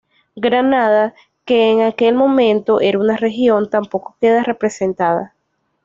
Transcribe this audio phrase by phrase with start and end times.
[0.35, 1.13] Granada,
[1.45, 5.35] que en aquel momento era una región, tampoco queda representada.